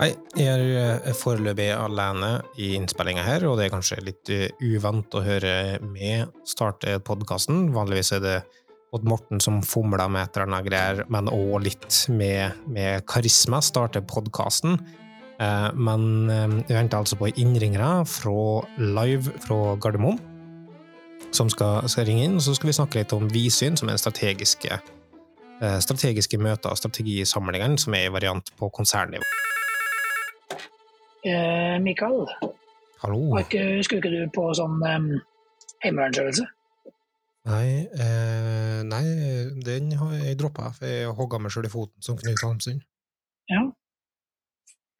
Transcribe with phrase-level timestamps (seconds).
[0.00, 5.12] Hei, jeg er foreløpig alene i innspillinga her, og det er kanskje litt eh, uvant
[5.12, 7.66] å høre meg starte podkasten.
[7.74, 8.36] Vanligvis er det
[8.96, 13.60] Odd Morten som fomler med et eller annet greier, men òg litt med, med karisma
[13.60, 14.80] starter podkasten.
[15.36, 16.32] Eh, men
[16.64, 20.16] vi venter altså på innringere fra live fra Gardermoen,
[21.28, 22.40] som skal, skal ringe inn.
[22.40, 24.80] Så skal vi snakke litt om Visyn, som er strategiske,
[25.60, 29.28] strategiske møter og strategisamlingene, som er i variant på konsernnivå.
[31.20, 32.24] Eh, Mikael,
[33.02, 33.18] Hallo?
[33.36, 35.08] ikke, skulle ikke du på sånn um,
[35.84, 36.46] heimevernsøvelse?
[37.50, 39.04] Nei, eh, nei,
[39.64, 42.80] den har jeg droppa, for jeg hogga meg sjøl i foten som Knut Halmsund.
[43.52, 43.62] Ja.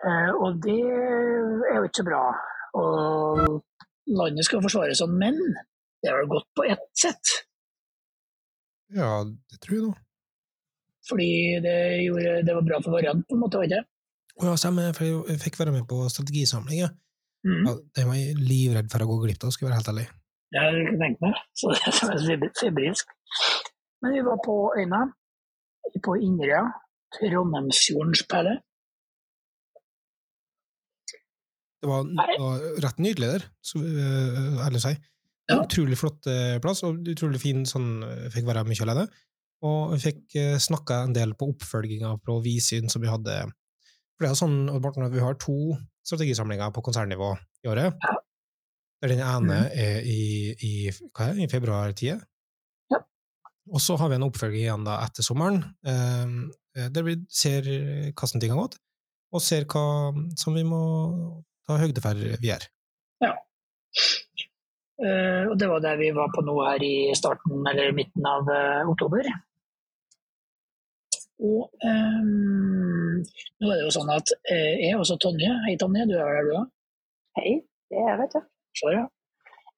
[0.04, 2.22] Eh, og det er jo ikke så bra.
[2.80, 3.40] Og
[4.12, 5.40] landet skal forsvares sånn, men
[6.00, 7.34] det har gått på ett sett.
[8.96, 9.94] Ja, det tror jeg nå.
[11.08, 11.32] Fordi
[11.64, 13.88] det, gjorde, det var bra for variant, på en måte, var det ikke?
[14.40, 16.90] Ja, stemmer, for jeg fikk være med på strategisamling, ja.
[17.44, 17.64] Mm.
[17.66, 17.74] ja.
[17.96, 20.06] det var jeg livredd for å gå glipp av, skal jeg være helt ærlig.
[20.50, 23.12] Det har jeg tenke meg, så det er febri- febrilsk.
[24.02, 25.04] Men vi var på øyna,
[26.04, 26.64] på Inderøya,
[27.16, 28.56] Trondheimsfjordens perle.
[31.80, 34.92] Det var, det var rett nydelig der, skal vi uh, ærlig si.
[35.50, 35.62] Ja.
[35.62, 39.06] Utrolig flott uh, plass, og utrolig fin sånn eh, Fikk være mye alene.
[39.66, 43.38] Og vi fikk uh, snakka en del på oppfølginga på Vidsyn som vi hadde
[44.20, 45.54] For det er sånn Odd at vi har to
[46.04, 47.30] strategisamlinger på konsernnivå
[47.64, 47.96] i året.
[48.04, 48.18] Ja.
[49.00, 49.70] Der den ene mm.
[49.80, 50.24] er i,
[50.60, 50.72] i,
[51.16, 52.18] hva er det, i februar-tida.
[52.92, 53.00] Ja.
[53.72, 58.44] Og så har vi en oppfølging igjen da etter sommeren, eh, der vi ser hvordan
[58.44, 58.76] ting har gått,
[59.32, 59.86] og ser hva
[60.36, 60.82] som vi må
[61.64, 62.68] ta høyde for videre.
[65.00, 68.52] Eh, og det var der vi var på nå her i starten eller midten av
[68.52, 69.24] eh, oktober.
[71.40, 73.22] Og um,
[73.60, 76.36] nå er det jo sånn at uh, jeg og også Tonje, hei Tonje, du er
[76.36, 76.68] der du òg?
[77.40, 77.54] Hei,
[77.88, 78.46] det er jeg, vet du.
[78.80, 79.06] Så, ja.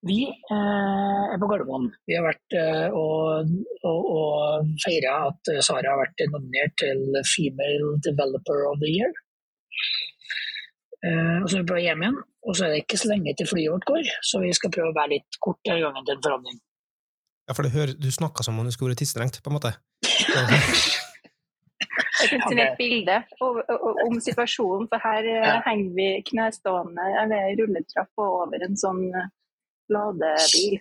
[0.03, 1.93] Vi uh, er på Gardermoen.
[2.11, 3.53] Vi har vært uh, og,
[3.87, 9.15] og, og feira at Sara har vært nominert til Female Developer of the Year.
[11.03, 13.35] Eh, og så er vi på hjem igjen, og så er det ikke så lenge
[13.39, 16.15] til flyet vårt går, så vi skal prøve å være litt kort denne gangen til
[16.15, 16.61] en forhandling.
[17.49, 19.75] Ja, for det hører, du snakka som om du skulle vært tidsstrengt, på en måte.
[22.23, 25.59] Et bilde om situasjonen, for her eh, Ja.
[25.67, 29.29] henger vi knestående ved rulletrapp og over en sånn eh,
[29.93, 30.81] ladebil.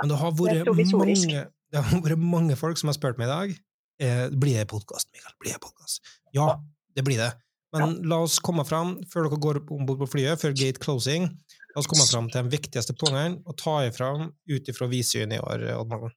[0.00, 3.32] Men det har vært mange, det har vært mange folk som har spurt meg i
[3.32, 3.54] dag
[4.02, 5.34] eh, blir det podkast, Mikael.
[5.42, 6.02] Blir det podkast?
[6.36, 6.54] Ja,
[6.96, 7.32] det blir det.
[7.72, 11.28] Men la oss komme fram, før dere går om bord på flyet, før gate closing,
[11.72, 15.40] la oss komme fram til de viktigste poengene og ta ifra ut ifra Vidsyn i
[15.40, 16.12] år, Odd Morten.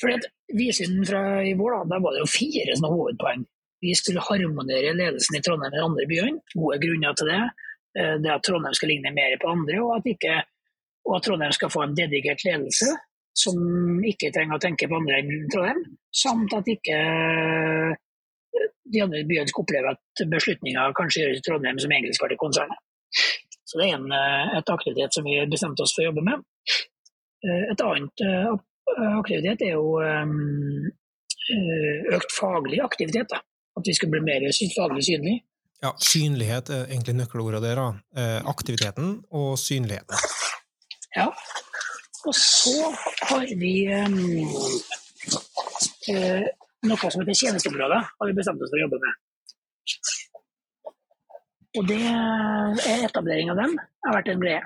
[0.00, 0.18] Fordi
[0.52, 3.44] vi Visiden fra i vår, da, der var det jo fire sånne hovedpoeng.
[3.84, 6.42] Vi skulle harmonere ledelsen i Trondheim med de andre byene.
[6.54, 7.40] Gode grunner til det.
[7.98, 10.36] Eh, Det at Trondheim skal ligne mer på andre, og at, ikke,
[11.08, 12.92] og at Trondheim skal få en dedikert ledelse
[13.34, 13.58] som
[14.06, 15.82] ikke trenger å tenke på andre enn Trondheim.
[16.14, 21.80] Samt at ikke eh, de andre byene skal oppleve at beslutninger kanskje gjøres i Trondheim
[21.82, 22.84] som egentlig skal til konsernet.
[23.64, 26.46] Så det er en, eh, et aktivitet som vi bestemte oss for å jobbe med.
[27.44, 28.22] Et annet
[29.18, 30.86] aktivitet er jo um,
[31.54, 33.28] eh, økt faglig aktivitet.
[33.30, 33.40] Da.
[33.78, 34.46] At vi skal bli mer
[34.76, 35.36] faglig synlig.
[35.82, 37.88] Ja, synlighet er egentlig nøkkelordet der, da.
[38.20, 40.16] Eh, aktiviteten og synligheten.
[41.16, 41.28] Ja.
[42.24, 42.88] Og så
[43.28, 44.18] har vi um,
[46.08, 46.46] eh,
[46.88, 49.20] noe som heter tjenesteområder, har vi bestemt oss for å jobbe med.
[51.74, 53.74] Og det er etablering av dem
[54.06, 54.62] har vært en greie.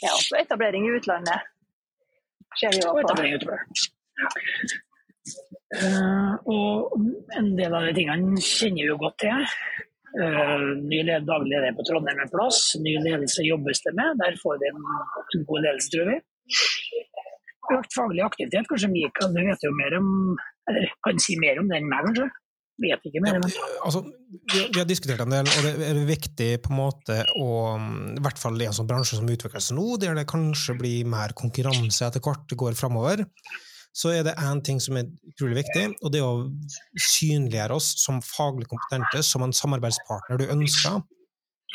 [0.00, 1.48] Ja, også etablering i utlandet.
[2.58, 3.02] Vi jo Og på.
[3.04, 3.58] etablering utover.
[5.70, 6.96] Uh, og
[7.38, 9.46] en del av de tingene kjenner vi jo godt til.
[10.10, 12.74] Uh, ny led, daglig leder på Trondheim en plass.
[12.82, 14.18] Ny ledelse jobbes det med.
[14.22, 14.82] Der får vi en,
[15.36, 16.18] en god ledelse, tror vi.
[17.78, 18.66] Økt faglig aktivitet.
[18.66, 20.08] Kanskje Mikael du vet jo mer om
[20.70, 22.26] Eller kan si mer om det enn meg, kanskje?
[22.80, 23.38] Vet ikke mer.
[23.42, 23.52] Men,
[23.84, 24.02] Altså,
[24.52, 28.40] vi, har diskutert en del, og det er viktig på en måte å I hvert
[28.40, 32.08] fall i en sånn bransje som utvikler seg nå, der det kanskje blir mer konkurranse
[32.08, 33.26] etter hvert det går framover,
[33.92, 36.48] så er det én ting som er utrolig viktig, og det er å
[37.10, 41.00] synliggjøre oss som faglig kompetente, som en samarbeidspartner du ønsker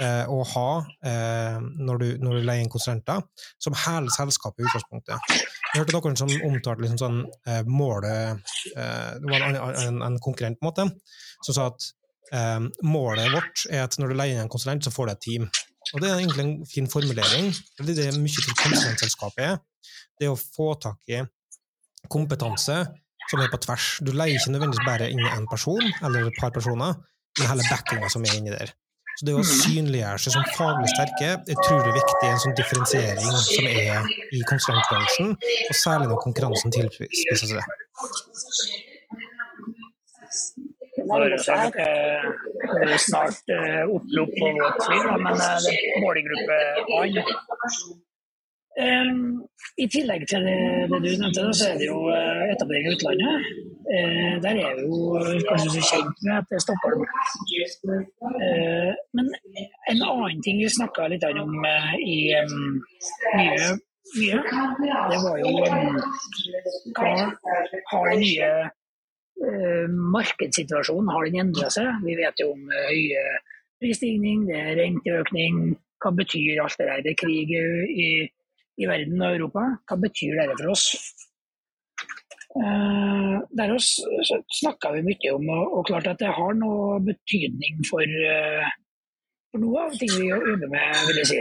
[0.03, 0.69] eh, å ha
[1.05, 3.21] eh, når, du, når du leier inn konsulenter,
[3.61, 5.35] som hele selskapet i utgangspunktet.
[5.73, 8.41] Jeg hørte noen som omtalte liksom sånn eh, målet
[8.75, 10.87] eh, Det var en, en, en konkurrent, på en måte,
[11.47, 11.87] som sa at
[12.33, 15.25] eh, målet vårt er at når du leier inn en konsulent, så får du et
[15.29, 15.47] team.
[15.93, 17.51] Og det er egentlig en fin formulering.
[17.77, 19.57] Det er det mye til konsulentselskapet er.
[20.19, 21.21] Det å få tak i
[22.11, 22.77] kompetanse
[23.29, 23.89] som er på tvers.
[24.05, 26.97] Du leier ikke nødvendigvis bare inn én person eller et par personer,
[27.39, 28.73] men hele backinga som er inni der.
[29.15, 33.37] Så det å synliggjøre seg som faglig sterke er utrolig viktig i en sånn differensiering
[33.45, 37.63] som er i konsulentbransjen, og særlig når konkurransen tilspisser seg.
[41.05, 45.69] Nå er eh, snart eh, opprop på vårt tvil, men eh,
[46.01, 46.59] målgruppe
[46.97, 47.03] A.
[49.79, 50.59] I tillegg til det,
[50.91, 53.45] det du nevnte, så er det jo uh, etablering i utlandet.
[53.85, 56.95] Uh, der er vi jo kanskje så kjent med at det stopper.
[58.25, 59.29] Uh, men
[59.91, 61.67] en annen ting vi snakka litt om
[62.01, 62.79] i um,
[63.37, 63.67] mye,
[64.15, 65.99] det var jo um,
[66.97, 67.13] hva
[67.91, 68.49] har den nye
[70.15, 71.89] markedssituasjonen har den endra seg?
[72.05, 73.25] Vi vet jo om høye
[73.83, 75.75] prisstigning, det er renteøkning.
[76.01, 77.05] Hva betyr alt det der?
[77.05, 78.09] Det er krig i
[78.81, 79.63] i verden og Europa.
[79.87, 80.89] Hva betyr dette for oss?
[82.55, 88.03] Uh, der snakka vi mye om, og, og, klart at det har noe betydning for,
[88.07, 88.69] uh,
[89.51, 91.39] for noe av ting vi jobber med, vil jeg si.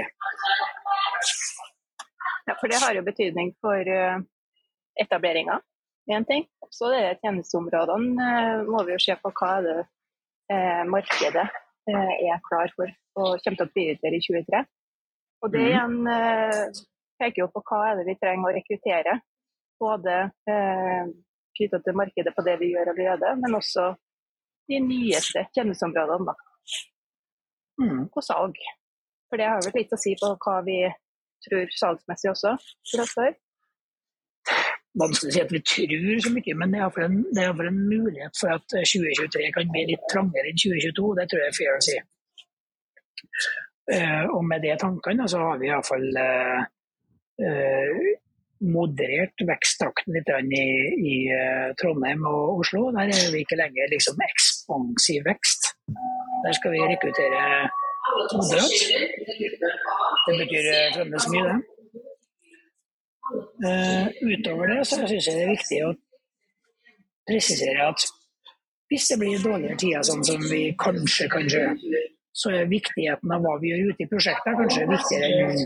[2.48, 4.16] Ja, for det har jo betydning for uh,
[4.98, 5.60] etableringa,
[6.10, 6.48] én ting.
[6.74, 9.76] Så det er tjenesteområdene må vi jo se på hva er det
[10.90, 11.44] markedet
[11.88, 14.60] er klar for og kommer til å prioritere i 2023.
[15.46, 16.82] Og det igjen mhm.
[17.22, 19.14] peker jo på hva er det vi trenger å rekruttere.
[19.80, 20.16] Både
[20.50, 21.12] eh,
[21.58, 23.92] knytta til markedet på det vi gjør allerede, men også
[24.70, 26.30] de nyeste tjenesteområdene.
[26.30, 26.34] Da.
[27.82, 28.58] Mm, og salg.
[29.28, 30.78] For det har vel litt å si på hva vi
[31.44, 32.54] tror salgsmessig også
[33.12, 33.34] før.
[34.94, 38.38] Vanskelig å si at vi tror så mye, men det er iallfall en, en mulighet
[38.38, 41.08] for at 2023 kan bli litt trangere enn 2022.
[41.18, 41.96] Det tror jeg er fair å si.
[43.84, 46.62] Uh, og med de tankene så har vi iallfall uh,
[47.42, 48.14] Eh,
[48.72, 50.64] moderert veksttakten litt i,
[50.94, 52.88] i, eh, Trondheim og Oslo.
[52.96, 55.72] Der er vi ikke lenger liksom ekspansiv vekst.
[56.44, 57.44] Der skal vi rekruttere
[58.32, 58.74] moderat.
[60.24, 61.60] Det betyr eh, fremdeles mye, det.
[63.64, 65.92] Uh, utover det så syns jeg det er viktig å
[67.24, 68.02] presisere at
[68.92, 71.62] hvis det blir dårligere tider, sånn som vi kanskje, kanskje
[72.36, 75.58] så er viktigheten av hva vi gjør ute i prosjektet, kanskje viktigere enn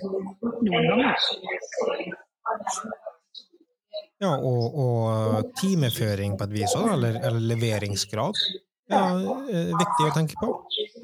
[0.69, 2.17] noen gang.
[4.19, 8.41] Ja, og, og timeføring på et vis òg, eller, eller, leveringsgrad.
[8.91, 9.03] Ja,
[9.53, 10.49] er viktig å tenke på.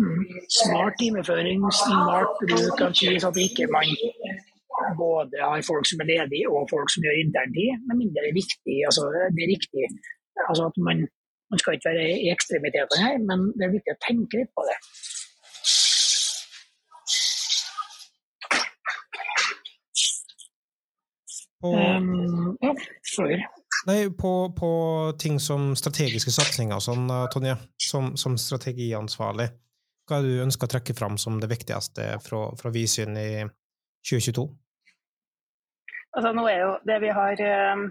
[0.00, 0.24] Mm.
[0.50, 3.92] Smart timeføring, smart bruk av tid, så at ikke man
[4.98, 8.40] både har folk som er ledige og folk som gjør interntid, med mindre det er
[8.40, 8.78] viktig.
[8.88, 9.86] Altså, det er riktig.
[10.48, 11.04] Altså at man,
[11.52, 14.66] man skal ikke være i ekstremitetene her, men det er viktig å tenke litt på
[14.66, 14.78] det.
[21.64, 22.74] På, um, ja,
[23.88, 24.70] Nei, på, på,
[25.20, 29.46] ting som strategiske satsinger og sånn, Tonje, som, som, strategiansvarlig,
[30.04, 33.46] hva er det du ønsker å trekke fram som det viktigste fra, fra Visyn i
[34.04, 34.44] 2022?
[36.14, 37.84] Altså, nå er jo det vi har uh, eh,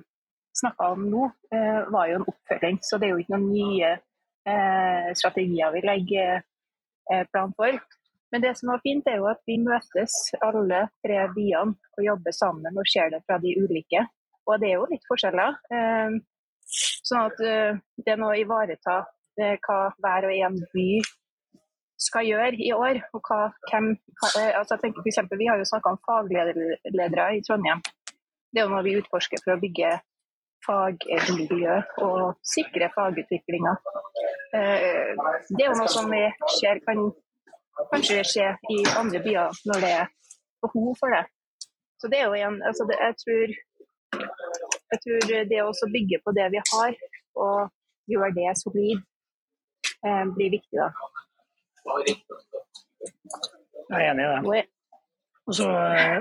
[0.61, 1.25] snakka om nå,
[1.55, 2.79] uh, var jo en oppfølging.
[2.85, 3.91] Så det er jo ikke noen nye
[4.47, 7.81] uh, strategier vi legger uh, plan for.
[8.33, 12.33] Men det som var fint, er jo at vi møtes alle tre byene og jobber
[12.33, 14.07] sammen og ser det fra de ulike.
[14.49, 15.59] Og det er jo litt forskjeller.
[15.77, 16.15] Ehm,
[17.05, 19.03] sånn at eh, det er noe å ivareta
[19.37, 20.87] eh, hva hver og en by
[22.07, 23.03] skal gjøre i år.
[23.13, 27.29] og hva, hvem, eh, altså jeg tenker for eksempel, Vi har jo snakka om fagledere
[27.37, 27.85] i Trondheim.
[28.49, 29.93] Det er jo noe vi utforsker for å bygge
[30.65, 33.75] fagmiljø og sikre fagutviklinga.
[34.53, 36.23] Det er jo noe som vi
[36.57, 37.11] ser kan
[37.91, 40.11] kanskje skje i andre byer når det er
[40.63, 41.23] behov for det.
[42.01, 43.55] Så det er jo en, altså det, jeg, tror,
[44.91, 46.97] jeg tror det å bygge på det vi har,
[47.45, 47.71] og
[48.11, 48.99] gjøre det solid,
[50.03, 50.89] eh, blir viktig da.
[53.89, 54.65] Jeg er enig i det.
[55.43, 55.65] Og så,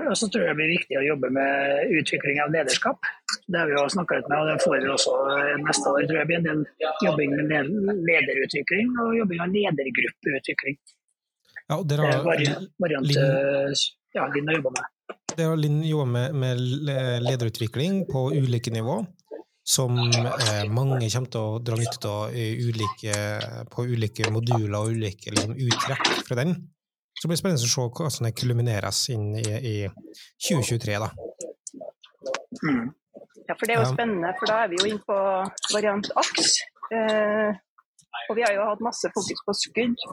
[0.09, 3.07] og så, tror jeg det blir viktig å jobbe med utvikling av lederskap.
[3.47, 5.13] Det har vi jo snakka litt med, og det får vi også
[5.63, 6.07] neste år.
[6.09, 7.71] tror jeg blir en del jobbing med
[8.09, 10.75] lederutvikling og jobbing av ledergruppeutvikling.
[11.69, 13.83] Ja, og dere har variant Linn, eh,
[14.15, 15.17] ja, Linn har jobba med.
[15.33, 16.63] Dere har Linn jobba med, med,
[17.23, 18.99] lederutvikling på ulike nivå,
[19.63, 25.55] som eh, mange kommer til å dra nytte av på ulike moduler og ulike liksom,
[25.55, 26.57] uttrekk fra den.
[27.13, 29.75] Så det blir spennende å se hvordan det kulmineres inn i, i
[30.43, 30.99] 2023.
[30.99, 31.13] da.
[32.63, 32.91] Mm.
[33.47, 35.17] Ja, for det er jo spennende, for da er vi jo inne på
[35.73, 36.55] variant AKS.
[36.93, 37.61] Eh,
[38.29, 40.05] og vi har jo hatt masse fokus på skudd.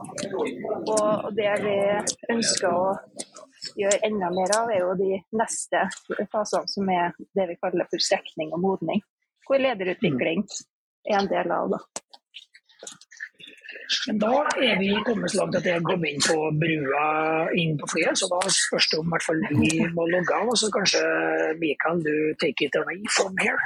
[0.94, 1.76] Og det vi
[2.34, 2.96] ønsker å
[3.78, 5.86] gjøre enda mer av, er jo de neste
[6.32, 9.02] fasene, som er det vi kaller for strekning og modning.
[9.46, 10.44] Hvor lederutvikling
[11.08, 11.74] er en del av.
[11.74, 11.82] det.
[14.06, 17.06] Men da er vi kommet så langt at jeg kom inn på brua
[17.58, 20.50] inn på flyet, så da spørs det om hvert fall vi må logge av.
[20.52, 21.02] Og så kanskje
[21.58, 23.58] Mikael, du take it away from here.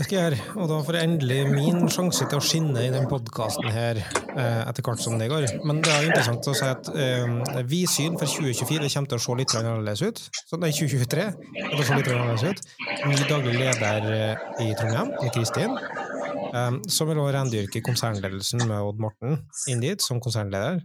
[0.00, 2.88] Det skal jeg gjøre, og da får jeg endelig min sjanse til å skinne i
[2.88, 5.44] den podkasten her eh, etter hvert som det går.
[5.68, 9.34] Men det er interessant å si at eh, Vidsyn for 2024 kommer til å se
[9.36, 10.22] litt annerledes ut.
[10.48, 12.62] Så nei, 2023 kommer til å se litt annerledes ut.
[13.10, 19.04] Ny daglig leder eh, i Trondheim, Kristin, eh, som vil også rendyrke konsernledelsen med Odd
[19.04, 19.36] Morten
[19.68, 20.80] inn dit som konsernleder.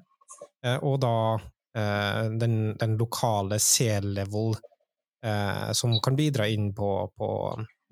[0.60, 4.57] Eh, og da eh, den, den lokale C-level
[5.74, 7.27] som kan bidra inn på, på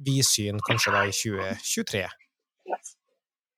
[0.06, 2.04] vidsyn kanskje da i 2023.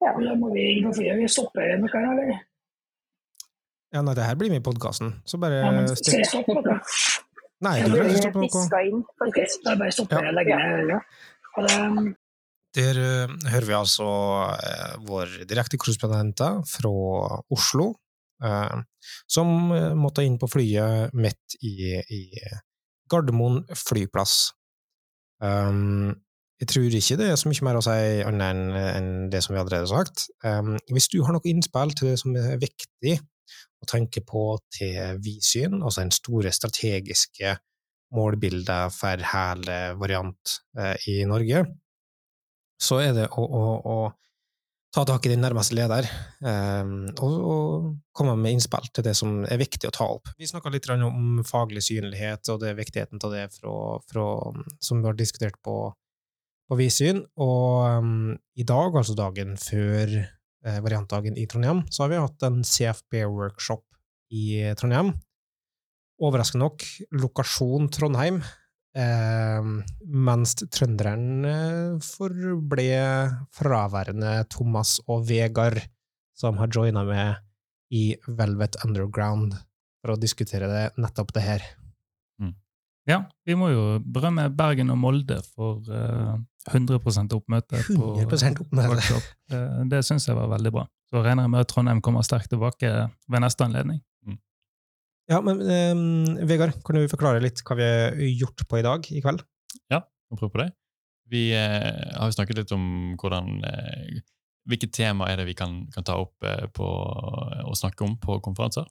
[0.06, 1.18] Ja, da må vi inn på flyet.
[1.22, 2.44] Vi stopper noe her, eller?
[3.96, 6.50] Ja, nei, det her blir med i podkasten, så bare Ja, men Skal se stopp,
[6.52, 6.80] noe?
[7.64, 8.50] Nei, du kan ikke stoppe noe.
[8.52, 9.64] piska inn, Ok, faktisk.
[9.64, 10.92] da bare stopper jeg og legger ned.
[10.92, 11.00] Ja.
[12.76, 14.08] Der uh, hører vi altså
[14.52, 16.92] uh, vår direktekorrespondenter fra
[17.56, 17.94] Oslo,
[18.44, 18.84] uh,
[19.32, 22.22] som måtte inn på flyet midt i, i
[23.08, 24.52] Gardermoen flyplass.
[25.40, 26.12] Um,
[26.62, 29.60] jeg tror ikke det er så mye mer å si annet enn det som vi
[29.60, 30.28] allerede har sagt.
[30.46, 33.18] Um, hvis du har noe innspill til det som er viktig
[33.84, 37.58] å tenke på til vidsyn, altså den store strategiske
[38.16, 41.66] målbildet for hele variant eh, i Norge,
[42.82, 43.98] så er det å, å, å
[44.96, 49.42] ta tak i din nærmeste leder eh, og, og komme med innspill til det som
[49.44, 50.32] er viktig å ta opp.
[50.40, 53.76] Vi snakka litt om faglig synlighet og det viktigheten av det fra,
[54.08, 54.28] fra,
[54.80, 55.92] som vi har diskutert på,
[56.70, 57.22] på Visyn.
[57.42, 62.46] Og um, i dag, altså dagen før eh, variantdagen i Trondheim, så har vi hatt
[62.48, 63.84] en CFB-workshop
[64.36, 64.46] i
[64.80, 65.14] Trondheim.
[66.24, 66.86] Overraskende nok,
[67.20, 68.40] lokasjon Trondheim,
[68.96, 69.72] eh,
[70.30, 72.90] mens trønderen forble
[73.56, 75.82] fraværende Thomas og Vegard,
[76.36, 77.42] som har joina med
[77.96, 79.54] i Velvet Underground
[80.02, 81.74] for å diskutere det, nettopp det her.
[83.06, 86.34] Ja, vi må jo berømme Bergen og Molde for eh,
[86.72, 88.90] 100% oppmøte på 100% oppmøte.
[88.94, 89.32] workshop.
[89.52, 90.86] Det, det syns jeg var veldig bra.
[91.12, 92.92] Så regner jeg med at Trondheim kommer sterkt tilbake
[93.30, 94.02] ved neste anledning.
[95.30, 99.08] Ja, men um, Vegard, kan du forklare litt hva vi har gjort på i dag,
[99.10, 99.42] i kveld?
[99.90, 100.70] Ja, vi prøver på det.
[101.34, 104.20] Vi eh, har jo snakket litt om hvordan, eh,
[104.70, 108.38] hvilke tema er det vi kan, kan ta opp eh, på, og snakke om på
[108.46, 108.86] konferanser.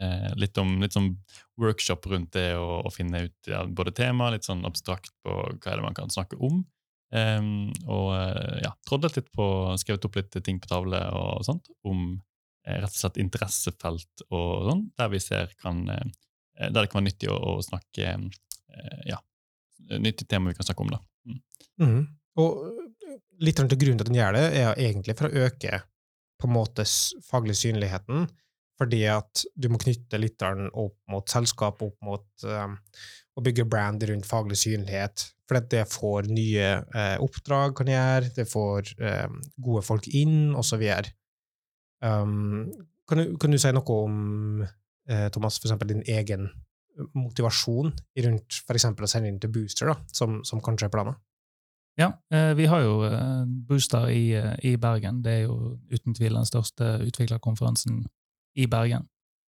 [0.00, 1.10] Eh, litt om litt sånn
[1.60, 5.72] workshop rundt det å, å finne ut ja, både tema, litt sånn abstrakt på hva
[5.72, 6.62] er det man kan snakke om.
[7.10, 9.46] Em, og eh, ja, trådlet litt på,
[9.82, 12.04] skrevet opp litt ting på tavle og sånt om
[12.62, 16.06] eh, rett og slett interessefelt og sånn, der vi ser kan, eh,
[16.68, 18.14] der det kan være nyttig å, å snakke
[19.08, 19.16] ja,
[19.98, 20.92] nyttig tema vi kan snakke om.
[20.94, 21.00] da.
[21.26, 21.40] Mm.
[21.82, 22.04] Mm.
[22.38, 22.60] Og
[23.42, 25.80] litt til grunnen til at den gjør det, er egentlig for å øke
[26.40, 26.86] på en måte
[27.26, 28.28] faglig synligheten,
[28.80, 32.78] fordi at du må knytte litt opp mot selskap, opp mot um,
[33.36, 38.46] å bygge brand rundt faglig synlighet, for det får nye eh, oppdrag, kan gjøre, det
[38.46, 39.26] får eh,
[39.58, 41.10] gode folk inn, videre.
[42.00, 42.70] Um,
[43.10, 44.20] kan, kan du si noe om,
[45.10, 46.46] eh, Thomas, for eksempel din egen
[47.18, 47.90] motivasjon
[48.24, 51.18] rundt eksempel å sende inn til Booster, da, som, som kanskje er planen?
[51.98, 55.22] Ja, eh, vi har jo eh, Booster i, eh, i Bergen.
[55.22, 58.04] Det er jo uten tvil den største utviklerkonferansen
[58.56, 59.08] i Bergen.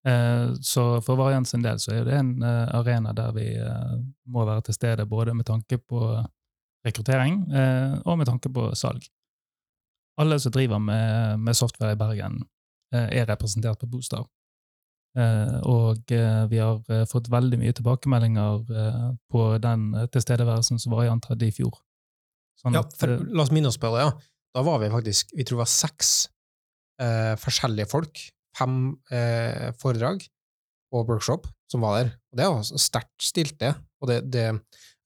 [0.05, 3.95] Eh, Så for Variant sin del så er det en eh, arena der vi eh,
[4.27, 6.01] må være til stede både med tanke på
[6.85, 7.41] rekruttering
[8.05, 9.01] og med tanke på salg.
[10.21, 12.37] Alle som driver med, med software i Bergen,
[12.93, 14.23] er representert på Booster.
[15.67, 18.63] Og vi har fått veldig mye tilbakemeldinger
[19.27, 21.75] på den tilstedeværelsen som Variant hadde i fjor.
[22.61, 24.15] Sånn Ja, for, la oss minne oss på det, ja.
[24.55, 26.13] Da var vi faktisk, vi tror det var seks
[27.01, 28.23] eh, forskjellige folk,
[28.57, 28.79] fem
[29.13, 30.23] eh, foredrag
[30.95, 32.09] og workshop som var der.
[32.31, 33.73] Og det altså sterkt stilt, det.
[34.01, 34.47] Og det, det,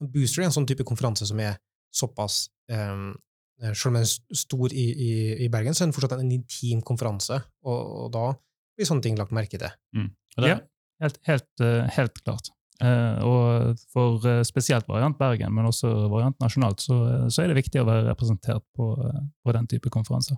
[0.02, 1.60] Booster er en sånn type konferanse som er
[1.94, 3.12] såpass eh,
[3.76, 5.12] Selv om den er stor i, i,
[5.46, 8.24] i Bergen, så er den fortsatt en intim konferanse, og, og da
[8.74, 9.70] blir sånne ting lagt merke til.
[10.38, 10.58] Og det, Ja.
[11.02, 12.50] Helt, helt, eh, helt klart.
[12.82, 16.98] Eh, og for eh, spesielt variant Bergen, men også variant nasjonalt, så,
[17.30, 18.92] så er det viktig å være representert på,
[19.42, 20.38] på den type konferanser.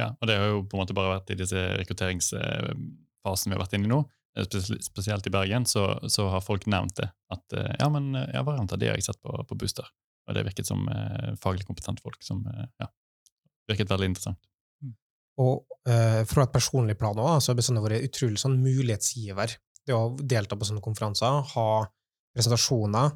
[0.00, 3.62] Ja, og det har jo på en måte bare vært i disse rekrutteringsfasene vi har
[3.62, 4.00] vært inne i nå.
[4.38, 4.48] eh,
[4.84, 7.10] Spesielt i Bergen så, så har folk nevnt det.
[7.34, 9.86] At eh, ja, men ja, variant av det har jeg sett på, på Booster.
[10.28, 12.88] Og det virket som eh, faglig kompetente folk som eh, ja,
[13.70, 14.40] virket veldig interessant.
[15.42, 19.56] Og eh, fra et personlig plan òg, så har det bestandig vært utrolig sånn mulighetsgiver.
[19.84, 21.68] Det å delta på sånne konferanser, ha
[22.34, 23.10] presentasjoner,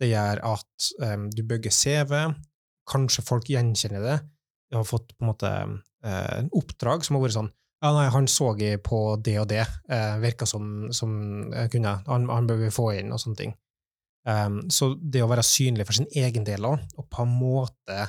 [0.00, 2.14] det gjør at eh, du bygger CV,
[2.86, 4.16] kanskje folk gjenkjenner det.
[4.72, 5.52] Jeg har fått på en måte
[6.04, 7.52] eh, en oppdrag som har vært sånn
[7.84, 11.10] Ja, nei, han så jeg på det og det, eh, virka som, som
[11.72, 11.92] kunne.
[12.08, 13.52] Han, han bør vi få inn, og sånne ting.
[14.26, 17.96] Um, så det å være synlig for sin egen del òg, og på en måte
[18.00, 18.08] ja,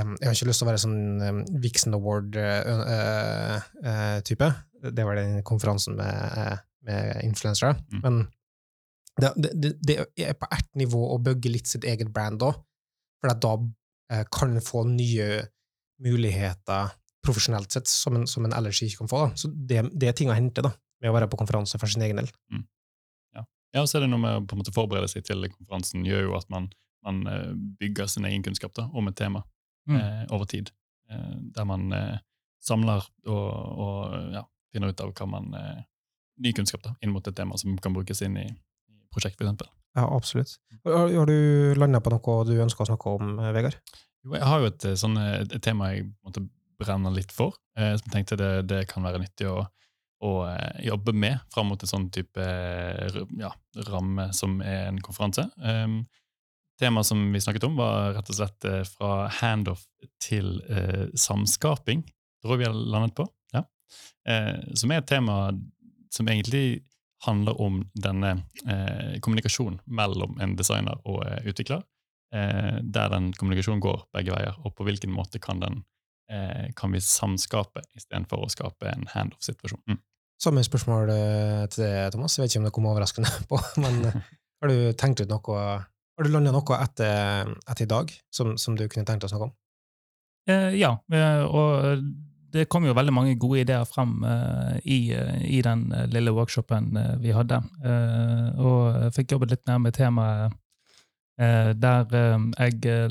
[0.00, 4.48] um, Jeg har ikke lyst til å være sånn um, Vixen Award-type.
[4.88, 6.14] det var den konferansen med,
[6.88, 7.72] med influensere.
[7.92, 8.00] Mm.
[8.06, 8.14] Men
[9.20, 12.54] det, det, det er på ett nivå å bygge litt sitt eget brand òg,
[13.20, 13.68] for da eh,
[14.34, 15.26] kan få nye
[16.02, 16.90] muligheter
[17.22, 19.18] profesjonelt sett som en, som en ellers ikke kan få.
[19.26, 19.36] Da.
[19.38, 22.02] Så det, det er ting å hente da, med å være på konferanse for sin
[22.06, 22.30] egen del.
[23.70, 26.02] Ja, og så er det noe med å på en måte forberede seg til konferansen
[26.02, 26.64] gjør jo at man,
[27.06, 29.44] man eh, bygger sin egen kunnskap da, om et tema
[29.88, 29.96] Mm.
[29.96, 30.68] eh, over tid.
[31.10, 32.18] Eh, der man eh,
[32.62, 33.46] samler og,
[33.80, 35.78] og ja, finner ut av hva man eh,
[36.44, 38.44] ny kunnskap da, inn mot et tema som kan brukes inn i,
[38.90, 39.70] i prosjekt, eksempel.
[39.98, 40.54] Ja, absolutt.
[40.84, 43.76] Har, har du landa på noe du ønsker å snakke om, eh, Vegard?
[44.24, 46.44] Jo, jeg har jo et, eh, sånn, eh, et, tema jeg måtte
[46.80, 49.64] brenne litt for, eh, som jeg tenkte det, det kan være nyttig å,
[50.24, 50.30] å
[50.84, 52.44] jobbe med fram mot en sånn type
[53.40, 53.50] ja,
[53.88, 55.46] ramme som er en konferanse.
[55.56, 56.02] Um,
[56.80, 59.82] Temaet som vi snakket om, var rett og slett fra handoff
[60.22, 62.06] til eh, samskaping.
[62.40, 63.26] Tror vi har landet på.
[63.52, 63.66] Ja.
[64.24, 65.50] Eh, som er et tema
[66.12, 66.80] som egentlig
[67.26, 68.30] handler om denne
[68.66, 71.82] eh, kommunikasjonen mellom en designer og eh, utvikler.
[72.34, 75.82] Eh, der den kommunikasjonen går begge veier, og på hvilken måte kan, den,
[76.30, 79.82] eh, kan vi samskape istedenfor å skape en handoff-situasjon.
[79.90, 80.00] Mm.
[80.40, 82.38] Samme spørsmål eh, til deg, Thomas.
[82.38, 84.20] Jeg vet ikke om det kom overraskende på, men eh,
[84.62, 85.64] har du tenkt ut noe
[86.20, 89.50] Har du landa noe etter, etter i dag som, som du kunne tenkt å snakke
[89.50, 89.54] om?
[90.48, 90.94] Eh, ja,
[91.48, 92.00] og
[92.52, 96.32] det kom jo veldig mange gode ideer frem uh, i, eh, i den eh, lille
[96.34, 96.92] workshopen
[97.22, 97.60] vi hadde.
[97.84, 100.56] Uh, og jeg fikk jobbet litt mer med temaet
[101.40, 102.16] uh, der
[102.58, 103.06] jeg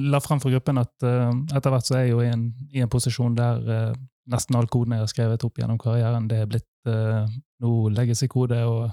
[0.00, 2.90] la frem for gruppen at etter hvert så er jeg jo i en, i en
[2.92, 3.94] posisjon der
[4.30, 7.26] nesten all koden jeg har skrevet opp gjennom karrieren, det er blitt uh,
[7.64, 8.84] noe legacy-kode og,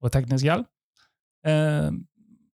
[0.00, 0.48] og teknisk.
[1.46, 1.90] Eh,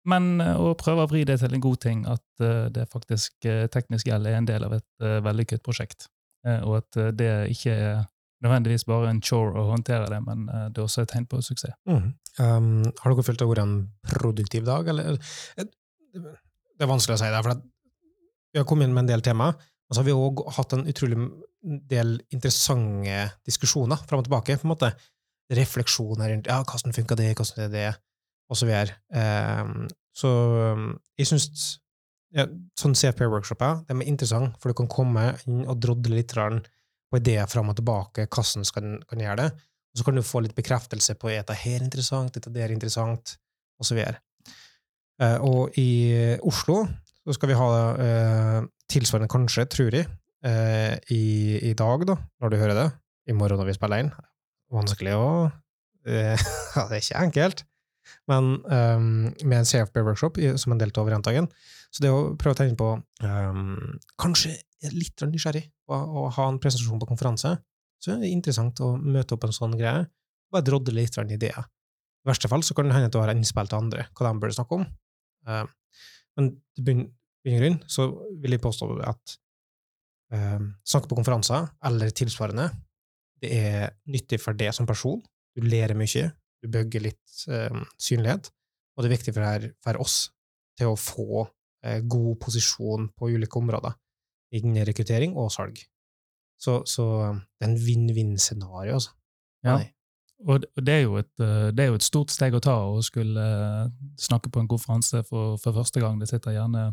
[0.08, 4.30] men å prøve å vri det til en god ting, at det faktisk teknisk gjeld
[4.30, 6.06] er en del av et eh, vellykket prosjekt.
[6.46, 8.04] Eh, og at eh, det ikke er
[8.44, 11.40] nødvendigvis bare en chore å håndtere det, men eh, det er også et tegn på
[11.42, 11.74] suksess.
[11.88, 13.74] Um, har dere følt det en
[14.06, 15.18] produktiv dag, eller?
[15.58, 19.50] Det er vanskelig å si det, for vi har kommet inn med en del tema,
[19.50, 21.18] og så har vi òg hatt en utrolig
[21.90, 24.92] del interessante diskusjoner fram og tilbake, på en måte.
[25.48, 27.90] Refleksjoner rundt ja, hvordan funka det, hvordan er det,
[28.52, 28.98] og så videre.
[29.10, 30.30] Um, så
[30.76, 31.78] um, jeg syns
[32.36, 32.44] ja,
[32.78, 37.48] sånn CFP-workshoper de er interessante, for du kan komme inn og drodle litt på ideer
[37.48, 39.50] fram og tilbake, hvordan du kan, gjøre det.
[39.88, 42.74] Og så kan du få litt bekreftelse på er dette her interessant, dette der er
[42.74, 43.38] interessant,
[43.80, 44.20] og så videre.
[45.18, 46.82] Eh, og i Oslo
[47.28, 50.06] så skal vi ha uh, tilsvarende, kanskje, tror jeg,
[50.46, 52.86] uh, i, i dag, da, når du hører det.
[53.28, 54.12] I morgen når vi spiller inn.
[54.72, 55.26] Vanskelig å
[56.08, 56.46] uh,
[56.78, 57.66] det er ikke enkelt.
[58.30, 59.10] Men um,
[59.44, 61.50] med en CFB-workshop som en del av variantdagen.
[61.98, 62.92] Så det å prøve å tenke på
[63.26, 63.72] um,
[64.22, 64.52] Kanskje
[64.94, 67.56] litt nysgjerrig på å ha en presentasjon på konferanse.
[67.98, 70.04] Så er det interessant å møte opp en sånn greie.
[70.54, 71.66] Bare drodle litt ideer.
[72.22, 74.44] I verste fall så kan det hende at du har innspill til andre, hva de
[74.44, 74.86] bør snakke om.
[75.50, 75.74] Um,
[76.38, 77.04] men til bunn
[77.48, 78.06] grunn så
[78.38, 79.34] vil jeg påstå at
[80.30, 82.70] um, snakke på konferanser, eller tilsvarende,
[83.42, 85.18] det er nyttig for deg som person.
[85.58, 86.30] Du lærer mye,
[86.62, 88.52] du bygger litt um, synlighet,
[88.94, 90.20] og det er viktig for, her, for oss
[90.78, 91.48] til å få
[92.10, 93.94] god posisjon på ulike områder
[94.56, 95.78] innen rekruttering og salg.
[96.58, 99.14] Så, så eh, det er en vinn-vinn-scenario, altså.
[99.64, 99.76] Ja.
[99.76, 99.92] Nei.
[100.46, 103.02] Og det- er, jo et, eh, det er jo et stort steg å ta å
[103.02, 106.18] skulle eh, snakke på en konferanse for, for første gang.
[106.18, 106.92] Det sitter gjerne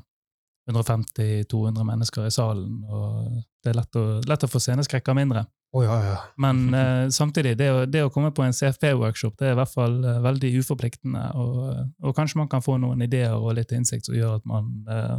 [0.69, 5.45] 150-200 mennesker i salen, og det er lett å, lett å få sceneskrekk av mindre.
[5.75, 6.17] Å ja, ja.
[6.39, 9.73] Men eh, samtidig, det å, det å komme på en CFP-workshop det er i hvert
[9.73, 11.57] fall eh, veldig uforpliktende, og,
[11.99, 15.17] og kanskje man kan få noen ideer og litt innsikt som gjør at man eh,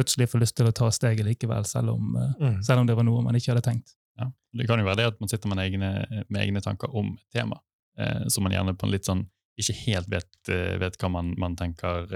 [0.00, 2.56] plutselig får lyst til å ta steget likevel, selv om, eh, Mm.
[2.66, 3.94] selv om det var noe man ikke hadde tenkt.
[4.18, 4.26] Ja.
[4.58, 5.92] Det kan jo være det at man sitter med egne,
[6.28, 7.60] med egne tanker om tema,
[7.98, 9.22] eh, som man gjerne på en litt sånn
[9.60, 12.08] ikke helt vet, eh, vet hva man, man tenker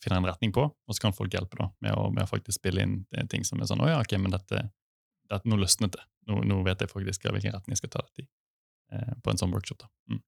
[0.00, 2.56] finner en retning på, og så kan folk hjelpe da, med, å, med å faktisk
[2.56, 2.94] spille inn
[3.28, 4.62] ting som er sånn 'Å ja, ok, men dette,
[5.28, 6.00] dette nå løsnet det.
[6.30, 8.30] Nå, nå vet jeg faktisk hvilken retning jeg skal ta dette i.'
[8.90, 9.84] Eh, på en sånn workshop.
[9.84, 9.88] da.
[10.10, 10.22] Mm.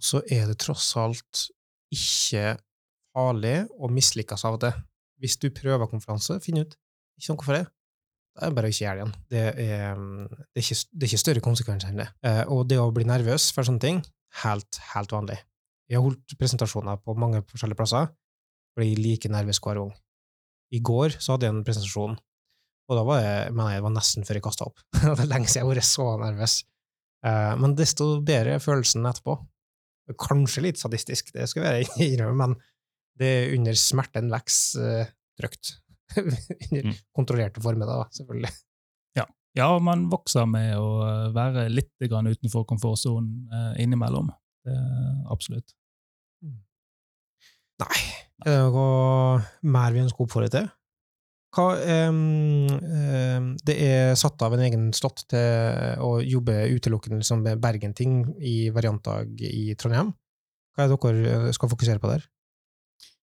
[0.00, 1.44] så er det tross alt
[1.92, 2.56] ikke
[3.14, 4.72] farlig å mislykkes av det.
[5.20, 6.74] Hvis du prøver konferanse, finn ut
[7.20, 7.66] ikke noe for det.
[8.34, 9.14] Det er bare å ikke gjøre det igjen.
[9.34, 12.08] Det er, mm, det er, ikke, det er ikke større konsekvenser enn det.
[12.24, 14.00] Eh, og det å bli nervøs for sånne ting,
[14.44, 15.36] helt, helt vanlig.
[15.90, 18.10] Jeg har holdt presentasjoner på mange forskjellige plasser,
[18.78, 19.92] blir like nervøs hver gang.
[20.70, 22.18] I går så hadde jeg en presentasjon,
[22.90, 24.82] Og da var jeg, men jeg var nesten før jeg kasta opp.
[24.98, 26.56] det er lenge siden jeg har vært så nervøs.
[27.30, 29.36] Eh, men desto bedre følelsen etterpå.
[30.18, 32.56] Kanskje litt sadistisk, det skal jeg innrømme, men
[33.20, 35.76] det er under smerten vokser eh, trygt.
[36.18, 36.90] under Mm.
[37.14, 38.50] kontrollerte former, da, selvfølgelig.
[39.58, 44.28] Ja, man vokser med å eh, være litt grann utenfor komfortsonen eh, innimellom.
[45.30, 45.72] Absolutt.
[47.80, 48.02] Nei,
[48.44, 49.40] er det noe
[49.72, 50.68] mer vi ønsker å oppfordre til?
[51.50, 51.64] Hva,
[52.06, 52.68] um,
[53.66, 59.40] det er satt av en egen slott til å jobbe utelukkende med Bergen-ting i variantdag
[59.42, 60.12] i Trondheim.
[60.76, 62.22] Hva er det dere eh, skal fokusere på der?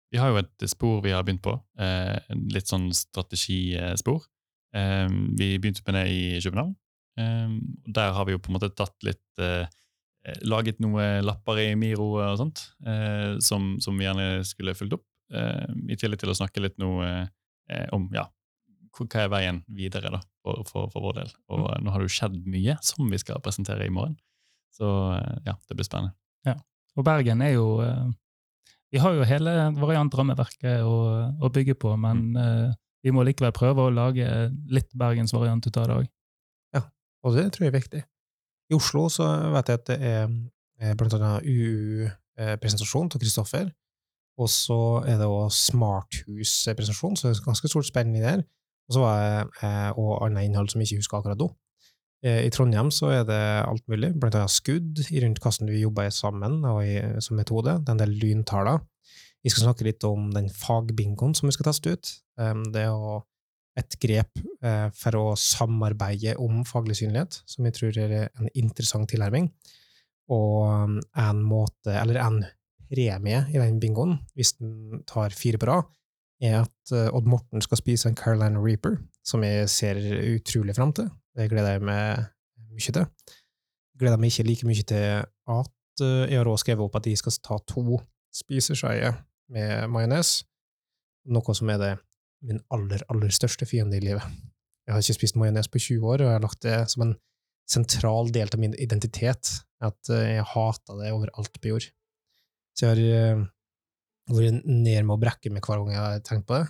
[0.10, 2.18] Vi har jo et spor vi har begynt på, eh,
[2.50, 4.26] litt sånn strategispor.
[4.74, 6.74] Eh, vi begynte med det i København.
[7.22, 9.68] Eh, der har vi jo på en måte tatt litt eh,
[10.44, 15.06] Laget noen lapper i Miro og sånt, eh, som, som vi gjerne skulle fulgt opp.
[15.32, 16.90] Eh, I tillegg til å snakke litt nå
[17.72, 18.28] eh, om ja,
[18.98, 21.34] hva er veien videre da, for, for, for vår del.
[21.54, 21.84] Og mm.
[21.86, 24.18] nå har det jo skjedd mye som vi skal presentere i morgen.
[24.74, 26.16] Så eh, ja, det blir spennende.
[26.48, 26.58] Ja.
[26.98, 28.08] Og Bergen er jo eh,
[28.94, 30.98] Vi har jo hele variantrammeverket å,
[31.44, 34.28] å bygge på, men eh, vi må likevel prøve å lage
[34.74, 36.14] litt bergensvariant ut av det òg.
[37.26, 38.04] Og det tror jeg er viktig.
[38.72, 43.70] I Oslo så vet jeg at det er eh, blant annet UU-presentasjon til Kristoffer,
[44.38, 48.44] og så er det også Smarthus-presentasjon, så det er ganske stort spenn i der.
[48.88, 51.48] Og så var det eh, og annet innhold som jeg ikke husker akkurat nå.
[52.26, 55.82] Eh, I Trondheim så er det alt mulig, blant annet skudd i rundt hvordan vi
[55.84, 57.80] jobber sammen og i, som metode.
[57.82, 58.84] Det er en del lyntaler.
[59.46, 62.14] Vi skal snakke litt om den fagbingoen som vi skal teste ut.
[62.42, 63.26] Um, det er
[63.78, 69.10] et grep eh, for å samarbeide om faglig synlighet, som jeg tror er en interessant
[69.12, 69.52] tilnærming.
[70.34, 72.42] Og um, en måte, eller en
[72.90, 75.88] premie i den bingoen, hvis den tar fire på rad,
[76.44, 80.00] er at eh, Odd Morten skal spise en Carolina Reaper, som jeg ser
[80.36, 81.10] utrolig fram til.
[81.38, 82.28] Det gleder jeg meg
[82.78, 83.08] mye til.
[83.98, 87.16] Gleder meg ikke like mye til at eh, jeg har også skrevet opp at de
[87.18, 88.02] skal ta to
[88.38, 89.18] spiseskeier
[89.54, 90.42] med majones,
[91.28, 91.94] noe som er det
[92.46, 94.24] min aller, aller største fiende i livet.
[94.86, 97.16] Jeg har ikke spist majones på 20 år, og jeg har lagt det som en
[97.68, 101.88] sentral del av min identitet, at eh, jeg hata det overalt på jord.
[102.78, 103.46] Så jeg har eh,
[104.38, 106.68] vært ned med å brekke meg hver gang jeg har tenkt på det.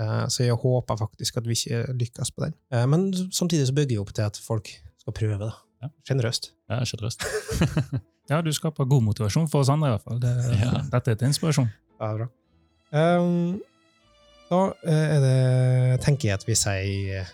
[0.00, 2.54] Eh, Så jeg håper faktisk at vi ikke lykkes på den.
[2.72, 4.70] Eh, Men samtidig så bygger jeg opp til at folk
[5.04, 5.52] skal prøve, da.
[5.84, 5.90] Ja.
[6.08, 6.52] Generøst.
[6.70, 7.24] Ja, generøst.
[8.30, 10.20] Ja, du skaper god motivasjon for oss andre, i hvert fall.
[10.22, 10.30] Det,
[10.62, 10.78] Ja.
[10.94, 11.68] Dette er til inspirasjon.
[12.00, 12.28] Ja, bra.
[12.94, 13.60] Um,
[14.48, 17.28] da det, tenker jeg at vi sier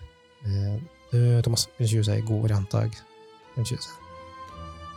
[1.12, 2.98] Du, Thomas, vil ikke du si god variantdag?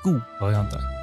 [0.04, 0.72] God variant.
[0.74, 1.03] da.